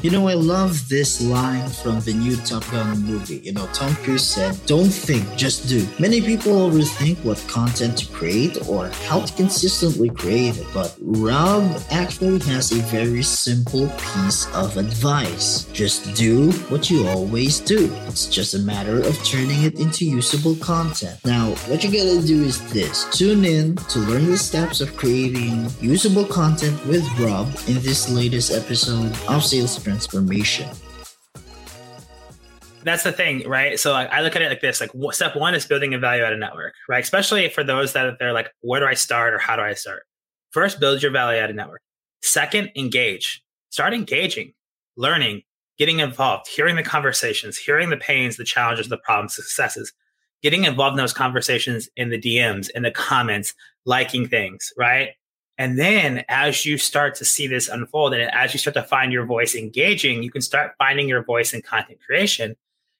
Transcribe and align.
You 0.00 0.12
know, 0.12 0.28
I 0.28 0.34
love 0.34 0.88
this 0.88 1.20
line 1.20 1.68
from 1.68 1.98
the 2.02 2.14
new 2.14 2.36
Top 2.36 2.62
Gun 2.70 3.02
movie. 3.02 3.38
You 3.38 3.52
know, 3.52 3.66
Tom 3.72 3.96
Cruise 3.96 4.24
said, 4.24 4.56
Don't 4.64 4.90
think, 4.90 5.26
just 5.36 5.68
do. 5.68 5.84
Many 5.98 6.20
people 6.20 6.52
overthink 6.52 7.18
what 7.24 7.44
content 7.48 7.98
to 7.98 8.06
create 8.12 8.68
or 8.68 8.90
how 9.06 9.22
to 9.22 9.32
consistently 9.32 10.08
create 10.10 10.56
it, 10.56 10.68
but 10.72 10.94
Rob 11.00 11.82
actually 11.90 12.38
has 12.46 12.70
a 12.70 12.76
very 12.82 13.24
simple 13.24 13.88
piece 13.98 14.46
of 14.54 14.76
advice. 14.76 15.64
Just 15.72 16.14
do 16.14 16.52
what 16.70 16.88
you 16.90 17.08
always 17.08 17.58
do. 17.58 17.92
It's 18.06 18.26
just 18.26 18.54
a 18.54 18.60
matter 18.60 19.00
of 19.00 19.18
turning 19.24 19.64
it 19.64 19.80
into 19.80 20.04
usable 20.04 20.54
content. 20.56 21.18
Now, 21.24 21.50
what 21.66 21.82
you 21.82 21.90
gotta 21.90 22.24
do 22.24 22.44
is 22.44 22.62
this 22.72 23.04
tune 23.10 23.44
in 23.44 23.74
to 23.74 23.98
learn 23.98 24.26
the 24.26 24.38
steps 24.38 24.80
of 24.80 24.96
creating 24.96 25.66
usable 25.80 26.24
content 26.24 26.86
with 26.86 27.04
Rob 27.18 27.48
in 27.66 27.82
this 27.82 28.08
latest 28.08 28.52
episode 28.52 29.10
of 29.28 29.42
Sales 29.42 29.76
transformation. 29.88 30.68
That's 32.84 33.02
the 33.02 33.12
thing, 33.12 33.48
right? 33.48 33.78
So 33.80 33.92
like, 33.92 34.10
I 34.10 34.20
look 34.20 34.36
at 34.36 34.42
it 34.42 34.48
like 34.48 34.60
this: 34.60 34.80
like 34.80 34.90
step 35.12 35.34
one 35.34 35.54
is 35.54 35.66
building 35.66 35.94
a 35.94 35.98
value 35.98 36.22
added 36.22 36.38
network, 36.38 36.74
right? 36.88 37.02
Especially 37.02 37.48
for 37.48 37.64
those 37.64 37.94
that 37.94 38.18
they're 38.18 38.32
like, 38.32 38.50
where 38.60 38.80
do 38.80 38.86
I 38.86 38.94
start 38.94 39.32
or 39.34 39.38
how 39.38 39.56
do 39.56 39.62
I 39.62 39.74
start? 39.74 40.04
First, 40.50 40.78
build 40.78 41.02
your 41.02 41.10
value 41.10 41.40
added 41.40 41.56
network. 41.56 41.80
Second, 42.22 42.70
engage. 42.76 43.42
Start 43.70 43.94
engaging, 43.94 44.52
learning, 44.96 45.42
getting 45.78 46.00
involved, 46.00 46.48
hearing 46.48 46.76
the 46.76 46.82
conversations, 46.82 47.56
hearing 47.56 47.90
the 47.90 47.96
pains, 47.96 48.36
the 48.36 48.44
challenges, 48.44 48.88
the 48.88 48.98
problems, 48.98 49.34
successes, 49.34 49.92
getting 50.42 50.64
involved 50.64 50.94
in 50.94 50.98
those 50.98 51.12
conversations 51.12 51.88
in 51.96 52.10
the 52.10 52.20
DMs, 52.20 52.70
in 52.70 52.82
the 52.82 52.90
comments, 52.90 53.54
liking 53.84 54.28
things, 54.28 54.72
right? 54.76 55.10
And 55.58 55.76
then 55.76 56.24
as 56.28 56.64
you 56.64 56.78
start 56.78 57.16
to 57.16 57.24
see 57.24 57.48
this 57.48 57.68
unfold 57.68 58.14
and 58.14 58.32
as 58.32 58.54
you 58.54 58.60
start 58.60 58.74
to 58.74 58.82
find 58.84 59.12
your 59.12 59.26
voice 59.26 59.56
engaging, 59.56 60.22
you 60.22 60.30
can 60.30 60.40
start 60.40 60.72
finding 60.78 61.08
your 61.08 61.24
voice 61.24 61.52
in 61.52 61.62
content 61.62 61.98
creation. 62.06 62.54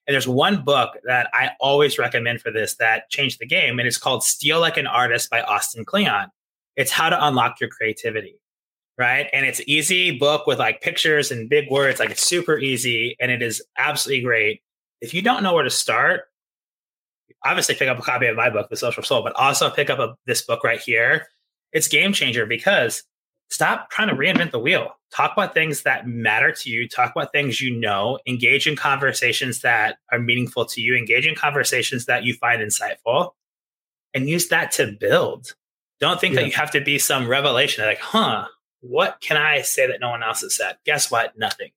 And 0.06 0.14
there's 0.14 0.26
one 0.26 0.64
book 0.64 0.96
that 1.04 1.30
I 1.32 1.52
always 1.60 1.98
recommend 1.98 2.40
for 2.40 2.50
this 2.50 2.74
that 2.76 3.10
changed 3.10 3.38
the 3.38 3.46
game, 3.46 3.78
and 3.78 3.86
it's 3.86 3.98
called 3.98 4.24
Steal 4.24 4.58
Like 4.58 4.76
an 4.76 4.86
Artist 4.86 5.30
by 5.30 5.42
Austin 5.42 5.84
Kleon. 5.84 6.30
It's 6.76 6.90
how 6.90 7.10
to 7.10 7.26
unlock 7.26 7.60
your 7.60 7.68
creativity, 7.68 8.40
right? 8.96 9.28
And 9.32 9.44
it's 9.46 9.60
easy 9.66 10.18
book 10.18 10.46
with 10.46 10.58
like 10.58 10.80
pictures 10.80 11.30
and 11.30 11.48
big 11.48 11.70
words, 11.70 12.00
like 12.00 12.10
it's 12.10 12.26
super 12.26 12.58
easy, 12.58 13.16
and 13.20 13.30
it 13.30 13.42
is 13.42 13.62
absolutely 13.76 14.24
great. 14.24 14.62
If 15.00 15.14
you 15.14 15.22
don't 15.22 15.42
know 15.42 15.52
where 15.52 15.62
to 15.62 15.70
start, 15.70 16.22
obviously 17.44 17.74
pick 17.76 17.88
up 17.88 17.98
a 17.98 18.02
copy 18.02 18.26
of 18.26 18.34
my 18.36 18.50
book, 18.50 18.70
The 18.70 18.76
Social 18.76 19.02
Soul, 19.02 19.22
but 19.22 19.36
also 19.36 19.70
pick 19.70 19.90
up 19.90 19.98
a, 19.98 20.16
this 20.26 20.42
book 20.42 20.64
right 20.64 20.80
here 20.80 21.28
it's 21.72 21.88
game 21.88 22.12
changer 22.12 22.46
because 22.46 23.02
stop 23.50 23.90
trying 23.90 24.08
to 24.08 24.14
reinvent 24.14 24.50
the 24.50 24.58
wheel. 24.58 24.92
Talk 25.14 25.32
about 25.32 25.54
things 25.54 25.82
that 25.82 26.06
matter 26.06 26.52
to 26.52 26.70
you. 26.70 26.88
Talk 26.88 27.12
about 27.12 27.32
things 27.32 27.60
you 27.60 27.74
know. 27.74 28.18
Engage 28.26 28.66
in 28.66 28.76
conversations 28.76 29.62
that 29.62 29.98
are 30.12 30.18
meaningful 30.18 30.66
to 30.66 30.80
you. 30.80 30.96
Engage 30.96 31.26
in 31.26 31.34
conversations 31.34 32.06
that 32.06 32.24
you 32.24 32.34
find 32.34 32.60
insightful 32.60 33.32
and 34.12 34.28
use 34.28 34.48
that 34.48 34.70
to 34.72 34.92
build. 34.92 35.54
Don't 36.00 36.20
think 36.20 36.34
yeah. 36.34 36.42
that 36.42 36.46
you 36.46 36.52
have 36.52 36.70
to 36.72 36.80
be 36.80 36.98
some 36.98 37.26
revelation 37.26 37.84
like, 37.84 38.00
huh, 38.00 38.46
what 38.80 39.18
can 39.20 39.36
I 39.36 39.62
say 39.62 39.86
that 39.86 40.00
no 40.00 40.10
one 40.10 40.22
else 40.22 40.42
has 40.42 40.54
said? 40.54 40.76
Guess 40.84 41.10
what? 41.10 41.36
Nothing. 41.38 41.70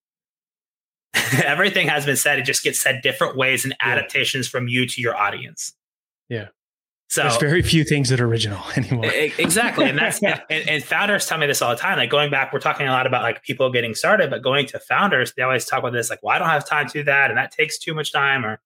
Everything 1.43 1.87
has 1.87 2.05
been 2.05 2.17
said. 2.17 2.37
It 2.39 2.45
just 2.45 2.63
gets 2.63 2.81
said 2.81 3.01
different 3.01 3.35
ways 3.35 3.63
and 3.63 3.75
adaptations 3.81 4.47
yeah. 4.47 4.51
from 4.51 4.67
you 4.67 4.85
to 4.85 5.01
your 5.01 5.15
audience. 5.15 5.73
Yeah. 6.29 6.47
So 7.11 7.23
there's 7.23 7.35
very 7.39 7.61
few 7.61 7.83
things 7.83 8.07
that 8.07 8.21
are 8.21 8.25
original 8.25 8.63
anymore. 8.77 9.03
exactly. 9.37 9.89
And 9.89 9.97
that's 9.97 10.21
yeah. 10.21 10.39
and, 10.49 10.69
and, 10.69 10.81
founders 10.81 11.25
tell 11.25 11.37
me 11.37 11.45
this 11.45 11.61
all 11.61 11.71
the 11.71 11.75
time. 11.75 11.97
Like 11.97 12.09
going 12.09 12.31
back, 12.31 12.53
we're 12.53 12.61
talking 12.61 12.87
a 12.87 12.91
lot 12.91 13.05
about 13.05 13.21
like 13.21 13.43
people 13.43 13.69
getting 13.69 13.93
started, 13.95 14.29
but 14.29 14.41
going 14.41 14.65
to 14.67 14.79
founders, 14.79 15.33
they 15.33 15.43
always 15.43 15.65
talk 15.65 15.79
about 15.79 15.91
this, 15.91 16.09
like, 16.09 16.23
well, 16.23 16.33
I 16.33 16.39
don't 16.39 16.47
have 16.47 16.65
time 16.65 16.87
to 16.87 16.93
do 16.93 17.03
that, 17.03 17.29
and 17.29 17.37
that 17.37 17.51
takes 17.51 17.77
too 17.77 17.93
much 17.93 18.13
time, 18.13 18.45
or 18.45 18.61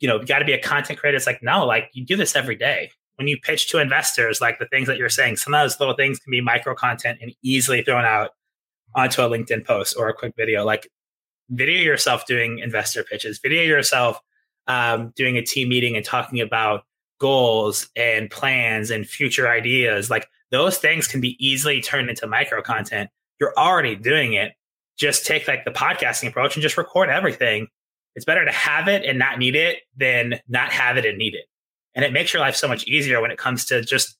you 0.00 0.06
know, 0.06 0.20
you 0.20 0.26
got 0.26 0.40
to 0.40 0.44
be 0.44 0.52
a 0.52 0.60
content 0.60 0.98
creator. 0.98 1.16
It's 1.16 1.26
like, 1.26 1.42
no, 1.42 1.64
like 1.64 1.88
you 1.94 2.04
do 2.04 2.14
this 2.14 2.36
every 2.36 2.56
day. 2.56 2.90
When 3.14 3.26
you 3.26 3.38
pitch 3.40 3.70
to 3.70 3.78
investors, 3.78 4.42
like 4.42 4.58
the 4.58 4.66
things 4.66 4.86
that 4.88 4.98
you're 4.98 5.08
saying, 5.08 5.36
some 5.36 5.54
of 5.54 5.62
those 5.62 5.80
little 5.80 5.94
things 5.94 6.18
can 6.18 6.30
be 6.30 6.42
micro 6.42 6.74
content 6.74 7.20
and 7.22 7.32
easily 7.42 7.82
thrown 7.82 8.04
out 8.04 8.32
onto 8.94 9.22
a 9.22 9.30
LinkedIn 9.30 9.64
post 9.64 9.96
or 9.96 10.10
a 10.10 10.14
quick 10.14 10.34
video. 10.36 10.62
Like 10.62 10.90
video 11.48 11.80
yourself 11.80 12.26
doing 12.26 12.58
investor 12.58 13.02
pitches, 13.02 13.38
video 13.38 13.62
yourself 13.62 14.20
um, 14.66 15.14
doing 15.16 15.38
a 15.38 15.42
team 15.42 15.70
meeting 15.70 15.96
and 15.96 16.04
talking 16.04 16.42
about 16.42 16.82
goals 17.18 17.88
and 17.96 18.30
plans 18.30 18.90
and 18.90 19.06
future 19.06 19.48
ideas, 19.48 20.10
like 20.10 20.28
those 20.50 20.78
things 20.78 21.06
can 21.06 21.20
be 21.20 21.36
easily 21.44 21.80
turned 21.80 22.10
into 22.10 22.26
micro 22.26 22.62
content. 22.62 23.10
You're 23.40 23.54
already 23.56 23.96
doing 23.96 24.34
it. 24.34 24.52
Just 24.96 25.26
take 25.26 25.46
like 25.46 25.64
the 25.64 25.70
podcasting 25.70 26.28
approach 26.28 26.56
and 26.56 26.62
just 26.62 26.78
record 26.78 27.08
everything. 27.08 27.68
It's 28.14 28.24
better 28.24 28.44
to 28.44 28.52
have 28.52 28.88
it 28.88 29.04
and 29.04 29.18
not 29.18 29.38
need 29.38 29.54
it 29.54 29.80
than 29.96 30.40
not 30.48 30.72
have 30.72 30.96
it 30.96 31.04
and 31.04 31.18
need 31.18 31.34
it. 31.34 31.44
And 31.94 32.04
it 32.04 32.12
makes 32.12 32.32
your 32.32 32.40
life 32.40 32.56
so 32.56 32.68
much 32.68 32.84
easier 32.84 33.20
when 33.20 33.30
it 33.30 33.38
comes 33.38 33.66
to 33.66 33.82
just 33.82 34.16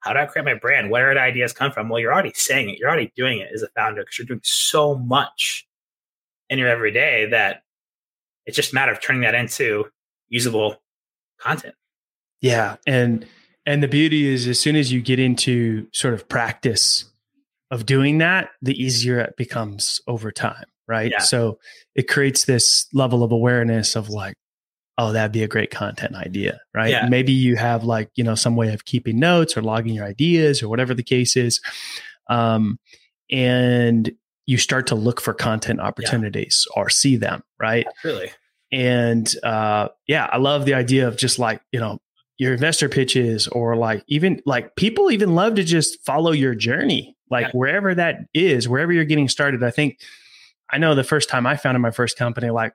how 0.00 0.12
do 0.12 0.18
I 0.18 0.26
create 0.26 0.44
my 0.44 0.54
brand? 0.54 0.90
Where 0.90 1.12
do 1.12 1.20
ideas 1.20 1.52
come 1.52 1.72
from? 1.72 1.88
Well, 1.88 2.00
you're 2.00 2.12
already 2.12 2.32
saying 2.34 2.70
it. 2.70 2.78
You're 2.78 2.88
already 2.88 3.12
doing 3.16 3.38
it 3.38 3.50
as 3.52 3.62
a 3.62 3.68
founder 3.68 4.02
because 4.02 4.18
you're 4.18 4.26
doing 4.26 4.40
so 4.42 4.96
much 4.96 5.66
in 6.48 6.58
your 6.58 6.68
everyday 6.68 7.26
that 7.26 7.62
it's 8.46 8.56
just 8.56 8.72
a 8.72 8.74
matter 8.74 8.92
of 8.92 9.00
turning 9.00 9.22
that 9.22 9.34
into 9.34 9.86
usable 10.28 10.82
content. 11.38 11.74
Yeah, 12.40 12.76
and 12.86 13.26
and 13.66 13.82
the 13.82 13.88
beauty 13.88 14.26
is 14.26 14.46
as 14.48 14.58
soon 14.58 14.76
as 14.76 14.90
you 14.92 15.00
get 15.00 15.18
into 15.18 15.86
sort 15.92 16.14
of 16.14 16.28
practice 16.28 17.04
of 17.70 17.86
doing 17.86 18.18
that, 18.18 18.50
the 18.62 18.80
easier 18.80 19.20
it 19.20 19.36
becomes 19.36 20.00
over 20.06 20.32
time, 20.32 20.64
right? 20.88 21.10
Yeah. 21.10 21.18
So 21.18 21.58
it 21.94 22.08
creates 22.08 22.44
this 22.44 22.86
level 22.92 23.22
of 23.22 23.32
awareness 23.32 23.94
of 23.94 24.08
like, 24.08 24.34
oh, 24.98 25.12
that'd 25.12 25.32
be 25.32 25.42
a 25.42 25.48
great 25.48 25.70
content 25.70 26.16
idea, 26.16 26.60
right? 26.74 26.90
Yeah. 26.90 27.08
Maybe 27.08 27.32
you 27.32 27.56
have 27.56 27.84
like, 27.84 28.10
you 28.16 28.24
know, 28.24 28.34
some 28.34 28.56
way 28.56 28.72
of 28.74 28.84
keeping 28.84 29.18
notes 29.18 29.56
or 29.56 29.62
logging 29.62 29.94
your 29.94 30.04
ideas 30.04 30.62
or 30.62 30.68
whatever 30.68 30.94
the 30.94 31.02
case 31.02 31.36
is. 31.36 31.60
Um, 32.28 32.78
and 33.30 34.10
you 34.46 34.58
start 34.58 34.88
to 34.88 34.94
look 34.94 35.20
for 35.20 35.32
content 35.32 35.80
opportunities 35.80 36.66
yeah. 36.68 36.82
or 36.82 36.90
see 36.90 37.16
them, 37.16 37.42
right? 37.58 37.86
Really. 38.02 38.32
And 38.72 39.32
uh, 39.42 39.88
yeah, 40.06 40.28
I 40.30 40.38
love 40.38 40.64
the 40.64 40.74
idea 40.74 41.06
of 41.06 41.16
just 41.16 41.38
like, 41.38 41.62
you 41.72 41.80
know, 41.80 41.98
your 42.40 42.54
investor 42.54 42.88
pitches 42.88 43.48
or 43.48 43.76
like 43.76 44.02
even 44.08 44.40
like 44.46 44.74
people 44.74 45.10
even 45.10 45.34
love 45.34 45.56
to 45.56 45.62
just 45.62 46.02
follow 46.06 46.32
your 46.32 46.54
journey 46.54 47.14
like 47.30 47.44
yeah. 47.44 47.52
wherever 47.52 47.94
that 47.94 48.16
is 48.32 48.66
wherever 48.66 48.90
you're 48.90 49.04
getting 49.04 49.28
started 49.28 49.62
i 49.62 49.70
think 49.70 50.00
i 50.70 50.78
know 50.78 50.94
the 50.94 51.04
first 51.04 51.28
time 51.28 51.46
i 51.46 51.54
founded 51.54 51.82
my 51.82 51.90
first 51.90 52.16
company 52.16 52.48
like 52.48 52.72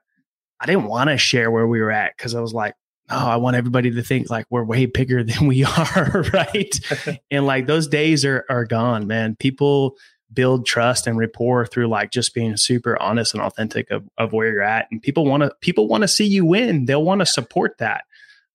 i 0.60 0.66
didn't 0.66 0.84
want 0.84 1.10
to 1.10 1.18
share 1.18 1.50
where 1.50 1.66
we 1.66 1.80
were 1.80 1.90
at 1.90 2.16
because 2.16 2.32
i 2.36 2.40
was 2.40 2.54
like 2.54 2.74
oh 3.10 3.26
i 3.26 3.34
want 3.34 3.56
everybody 3.56 3.90
to 3.90 4.04
think 4.04 4.30
like 4.30 4.46
we're 4.50 4.62
way 4.62 4.86
bigger 4.86 5.24
than 5.24 5.48
we 5.48 5.64
are 5.64 6.24
right 6.32 6.78
and 7.32 7.44
like 7.44 7.66
those 7.66 7.88
days 7.88 8.24
are 8.24 8.44
are 8.48 8.64
gone 8.64 9.08
man 9.08 9.34
people 9.34 9.96
build 10.32 10.64
trust 10.64 11.08
and 11.08 11.18
rapport 11.18 11.66
through 11.66 11.88
like 11.88 12.12
just 12.12 12.34
being 12.34 12.56
super 12.56 13.00
honest 13.00 13.34
and 13.34 13.42
authentic 13.42 13.90
of, 13.92 14.08
of 14.18 14.32
where 14.32 14.50
you're 14.50 14.60
at. 14.60 14.88
And 14.90 15.00
people 15.00 15.24
want 15.24 15.44
to 15.44 15.52
people 15.60 15.86
want 15.86 16.02
to 16.02 16.08
see 16.08 16.26
you 16.26 16.44
win. 16.44 16.86
They'll 16.86 17.04
want 17.04 17.20
to 17.20 17.26
support 17.26 17.78
that. 17.78 18.02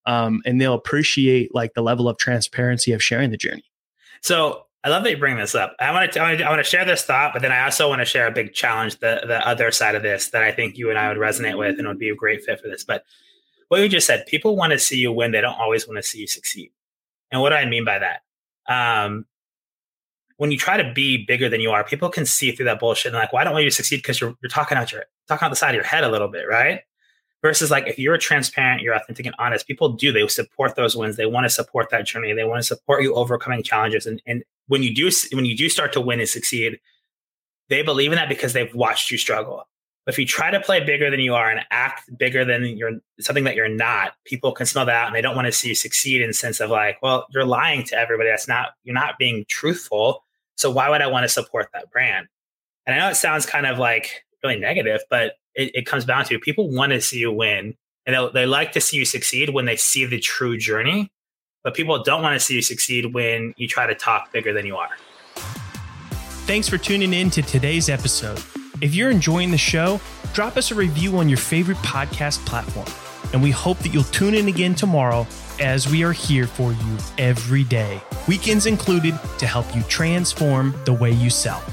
Um, 0.05 0.41
and 0.45 0.59
they'll 0.59 0.73
appreciate 0.73 1.53
like 1.53 1.73
the 1.73 1.81
level 1.81 2.09
of 2.09 2.17
transparency 2.17 2.91
of 2.91 3.03
sharing 3.03 3.29
the 3.29 3.37
journey. 3.37 3.65
So 4.21 4.65
I 4.83 4.89
love 4.89 5.03
that 5.03 5.11
you 5.11 5.17
bring 5.17 5.37
this 5.37 5.53
up. 5.53 5.75
I 5.79 5.91
want 5.91 6.11
to 6.13 6.19
I 6.21 6.49
want 6.49 6.59
to 6.59 6.63
share 6.63 6.85
this 6.85 7.03
thought, 7.03 7.33
but 7.33 7.41
then 7.41 7.51
I 7.51 7.63
also 7.63 7.87
want 7.87 8.01
to 8.01 8.05
share 8.05 8.27
a 8.27 8.31
big 8.31 8.53
challenge, 8.53 8.99
the 8.99 9.21
the 9.27 9.45
other 9.47 9.71
side 9.71 9.95
of 9.95 10.01
this 10.01 10.29
that 10.29 10.43
I 10.43 10.51
think 10.51 10.77
you 10.77 10.89
and 10.89 10.97
I 10.97 11.09
would 11.09 11.17
resonate 11.17 11.57
with 11.57 11.77
and 11.77 11.87
would 11.87 11.99
be 11.99 12.09
a 12.09 12.15
great 12.15 12.43
fit 12.43 12.59
for 12.59 12.67
this. 12.67 12.83
But 12.83 13.03
what 13.67 13.79
you 13.79 13.87
just 13.87 14.07
said, 14.07 14.25
people 14.25 14.55
want 14.55 14.73
to 14.73 14.79
see 14.79 14.97
you 14.97 15.11
win. 15.11 15.31
They 15.31 15.41
don't 15.41 15.59
always 15.59 15.87
want 15.87 15.97
to 15.97 16.03
see 16.03 16.19
you 16.19 16.27
succeed. 16.27 16.71
And 17.31 17.41
what 17.41 17.49
do 17.49 17.55
I 17.55 17.65
mean 17.65 17.85
by 17.85 17.99
that? 17.99 18.21
Um, 18.67 19.25
when 20.37 20.51
you 20.51 20.57
try 20.57 20.75
to 20.81 20.91
be 20.93 21.23
bigger 21.23 21.47
than 21.47 21.61
you 21.61 21.69
are, 21.69 21.83
people 21.83 22.09
can 22.09 22.25
see 22.25 22.51
through 22.51 22.65
that 22.65 22.79
bullshit 22.79 23.13
and 23.13 23.19
like, 23.19 23.33
I 23.33 23.43
don't 23.43 23.53
want 23.53 23.63
you 23.63 23.69
to 23.69 23.75
succeed 23.75 23.97
because 23.97 24.19
you're 24.19 24.35
you're 24.41 24.49
talking 24.49 24.77
out 24.77 24.91
your 24.91 25.05
talking 25.27 25.45
out 25.45 25.49
the 25.49 25.55
side 25.55 25.69
of 25.69 25.75
your 25.75 25.83
head 25.83 26.03
a 26.03 26.09
little 26.09 26.27
bit, 26.27 26.47
right? 26.47 26.81
Versus 27.41 27.71
like 27.71 27.87
if 27.87 27.97
you're 27.97 28.17
transparent, 28.17 28.81
you're 28.81 28.93
authentic 28.93 29.25
and 29.25 29.33
honest, 29.39 29.65
people 29.65 29.89
do. 29.89 30.11
They 30.11 30.27
support 30.27 30.75
those 30.75 30.95
wins. 30.95 31.15
They 31.15 31.25
want 31.25 31.45
to 31.45 31.49
support 31.49 31.89
that 31.89 32.05
journey. 32.05 32.33
They 32.33 32.43
want 32.43 32.59
to 32.59 32.63
support 32.63 33.01
you 33.01 33.15
overcoming 33.15 33.63
challenges. 33.63 34.05
And 34.05 34.21
and 34.27 34.43
when 34.67 34.83
you 34.83 34.93
do 34.93 35.09
when 35.33 35.45
you 35.45 35.57
do 35.57 35.67
start 35.67 35.91
to 35.93 36.01
win 36.01 36.19
and 36.19 36.29
succeed, 36.29 36.79
they 37.69 37.81
believe 37.81 38.11
in 38.11 38.17
that 38.17 38.29
because 38.29 38.53
they've 38.53 38.73
watched 38.75 39.09
you 39.09 39.17
struggle. 39.17 39.67
But 40.05 40.13
if 40.13 40.19
you 40.19 40.25
try 40.25 40.51
to 40.51 40.59
play 40.59 40.83
bigger 40.83 41.09
than 41.11 41.19
you 41.19 41.35
are 41.35 41.49
and 41.49 41.61
act 41.69 42.15
bigger 42.17 42.43
than 42.43 42.65
you're 42.65 42.99
something 43.19 43.43
that 43.43 43.55
you're 43.55 43.69
not, 43.69 44.13
people 44.25 44.51
can 44.51 44.65
smell 44.65 44.85
that 44.85 45.07
and 45.07 45.15
they 45.15 45.21
don't 45.21 45.35
want 45.35 45.45
to 45.45 45.51
see 45.51 45.69
you 45.69 45.75
succeed 45.75 46.21
in 46.21 46.27
the 46.27 46.33
sense 46.33 46.59
of 46.59 46.69
like, 46.69 46.97
well, 47.01 47.27
you're 47.31 47.45
lying 47.45 47.83
to 47.85 47.95
everybody. 47.95 48.29
That's 48.29 48.47
not 48.47 48.69
you're 48.83 48.95
not 48.95 49.17
being 49.17 49.45
truthful. 49.47 50.23
So 50.55 50.69
why 50.69 50.89
would 50.89 51.01
I 51.01 51.07
want 51.07 51.23
to 51.23 51.29
support 51.29 51.69
that 51.73 51.91
brand? 51.91 52.27
And 52.85 52.95
I 52.95 52.99
know 52.99 53.09
it 53.09 53.15
sounds 53.15 53.45
kind 53.45 53.65
of 53.65 53.77
like 53.77 54.23
really 54.43 54.59
negative, 54.59 55.01
but 55.09 55.33
it, 55.55 55.71
it 55.75 55.85
comes 55.85 56.05
down 56.05 56.25
to 56.25 56.39
people 56.39 56.69
want 56.69 56.91
to 56.91 57.01
see 57.01 57.19
you 57.19 57.31
win 57.31 57.75
and 58.05 58.33
they 58.33 58.45
like 58.45 58.71
to 58.73 58.81
see 58.81 58.97
you 58.97 59.05
succeed 59.05 59.49
when 59.49 59.65
they 59.65 59.75
see 59.75 60.05
the 60.05 60.19
true 60.19 60.57
journey. 60.57 61.09
But 61.63 61.75
people 61.75 62.01
don't 62.03 62.23
want 62.23 62.33
to 62.33 62.39
see 62.39 62.55
you 62.55 62.61
succeed 62.61 63.13
when 63.13 63.53
you 63.57 63.67
try 63.67 63.85
to 63.85 63.93
talk 63.93 64.31
bigger 64.31 64.51
than 64.53 64.65
you 64.65 64.75
are. 64.75 64.89
Thanks 66.45 66.67
for 66.67 66.79
tuning 66.79 67.13
in 67.13 67.29
to 67.31 67.43
today's 67.43 67.87
episode. 67.87 68.41
If 68.81 68.95
you're 68.95 69.11
enjoying 69.11 69.51
the 69.51 69.59
show, 69.59 70.01
drop 70.33 70.57
us 70.57 70.71
a 70.71 70.75
review 70.75 71.17
on 71.17 71.29
your 71.29 71.37
favorite 71.37 71.77
podcast 71.77 72.43
platform. 72.47 72.87
And 73.33 73.43
we 73.43 73.51
hope 73.51 73.77
that 73.79 73.89
you'll 73.89 74.03
tune 74.05 74.33
in 74.33 74.47
again 74.47 74.73
tomorrow 74.73 75.27
as 75.59 75.87
we 75.87 76.03
are 76.03 76.11
here 76.11 76.47
for 76.47 76.71
you 76.71 76.97
every 77.19 77.63
day, 77.63 78.01
weekends 78.27 78.65
included, 78.65 79.17
to 79.37 79.45
help 79.45 79.73
you 79.75 79.83
transform 79.83 80.75
the 80.85 80.93
way 80.93 81.11
you 81.11 81.29
sell. 81.29 81.63